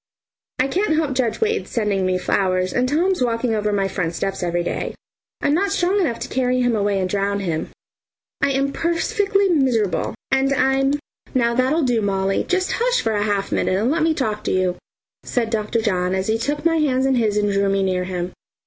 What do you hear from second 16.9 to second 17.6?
in his and